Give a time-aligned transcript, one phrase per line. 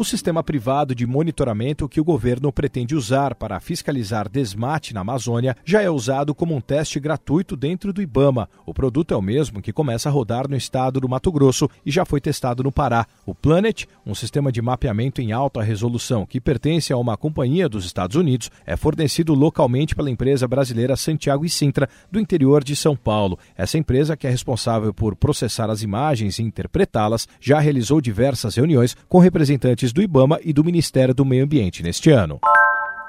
[0.00, 5.54] O sistema privado de monitoramento que o governo pretende usar para fiscalizar desmate na Amazônia
[5.62, 8.48] já é usado como um teste gratuito dentro do Ibama.
[8.64, 11.90] O produto é o mesmo que começa a rodar no estado do Mato Grosso e
[11.90, 13.06] já foi testado no Pará.
[13.26, 17.84] O Planet, um sistema de mapeamento em alta resolução que pertence a uma companhia dos
[17.84, 22.96] Estados Unidos, é fornecido localmente pela empresa brasileira Santiago e Sintra, do interior de São
[22.96, 23.38] Paulo.
[23.54, 28.96] Essa empresa, que é responsável por processar as imagens e interpretá-las, já realizou diversas reuniões
[29.06, 32.40] com representantes do IBAMA e do Ministério do Meio Ambiente neste ano.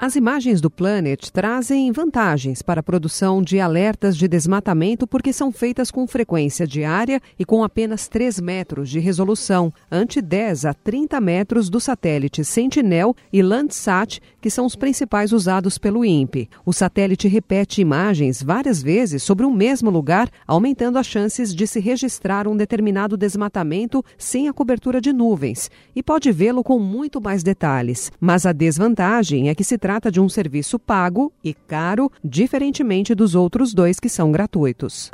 [0.02, 5.52] As imagens do Planet trazem vantagens para a produção de alertas de desmatamento porque são
[5.52, 11.20] feitas com frequência diária e com apenas 3 metros de resolução, ante 10 a 30
[11.20, 16.50] metros do satélite Sentinel e Landsat, que são os principais usados pelo INPE.
[16.66, 21.78] O satélite repete imagens várias vezes sobre o mesmo lugar, aumentando as chances de se
[21.78, 27.44] registrar um determinado desmatamento sem a cobertura de nuvens, e pode vê-lo com muito mais
[27.44, 28.10] detalhes.
[28.20, 33.36] Mas a desvantagem é que se trata de um serviço pago e caro, diferentemente dos
[33.36, 35.10] outros dois que são gratuitos.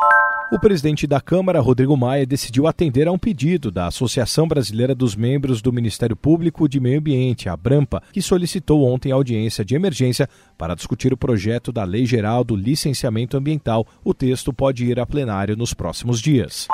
[0.51, 5.15] O presidente da Câmara, Rodrigo Maia, decidiu atender a um pedido da Associação Brasileira dos
[5.15, 10.27] Membros do Ministério Público de Meio Ambiente, a Brampa, que solicitou ontem audiência de emergência
[10.57, 13.87] para discutir o projeto da Lei Geral do Licenciamento Ambiental.
[14.03, 16.67] O texto pode ir a plenário nos próximos dias.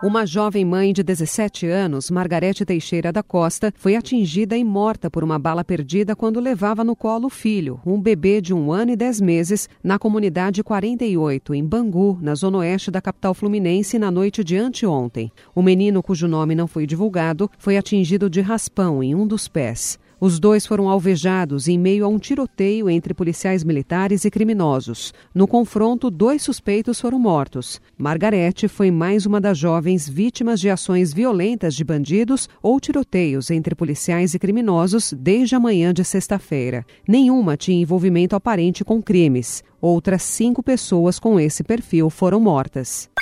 [0.00, 5.24] Uma jovem mãe de 17 anos, Margarete Teixeira da Costa, foi atingida e morta por
[5.24, 8.96] uma bala perdida quando levava no colo o filho, um bebê de um ano e
[8.96, 14.44] dez meses, na comunidade 48, em Bangu, na zona oeste da capital fluminense, na noite
[14.44, 15.32] de anteontem.
[15.52, 19.98] O menino, cujo nome não foi divulgado, foi atingido de raspão em um dos pés.
[20.20, 25.14] Os dois foram alvejados em meio a um tiroteio entre policiais militares e criminosos.
[25.32, 27.80] No confronto, dois suspeitos foram mortos.
[27.96, 33.76] Margarete foi mais uma das jovens vítimas de ações violentas de bandidos ou tiroteios entre
[33.76, 36.84] policiais e criminosos desde a manhã de sexta-feira.
[37.06, 39.62] Nenhuma tinha envolvimento aparente com crimes.
[39.80, 43.08] Outras cinco pessoas com esse perfil foram mortas.